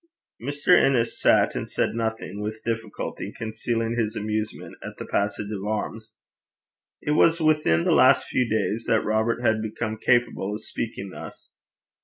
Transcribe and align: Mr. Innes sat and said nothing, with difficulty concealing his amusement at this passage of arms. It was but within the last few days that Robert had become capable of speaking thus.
Mr. 0.41 0.75
Innes 0.75 1.19
sat 1.21 1.53
and 1.53 1.69
said 1.69 1.93
nothing, 1.93 2.41
with 2.41 2.63
difficulty 2.63 3.31
concealing 3.31 3.95
his 3.95 4.15
amusement 4.15 4.75
at 4.83 4.97
this 4.97 5.07
passage 5.11 5.51
of 5.51 5.63
arms. 5.63 6.09
It 7.03 7.11
was 7.11 7.37
but 7.37 7.45
within 7.45 7.83
the 7.83 7.91
last 7.91 8.25
few 8.27 8.49
days 8.49 8.85
that 8.87 9.05
Robert 9.05 9.43
had 9.43 9.61
become 9.61 9.97
capable 9.99 10.55
of 10.55 10.63
speaking 10.63 11.11
thus. 11.11 11.51